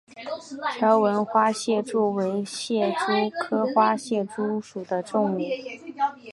[0.79, 5.39] 条纹花蟹蛛为蟹蛛科花蟹蛛属的动物。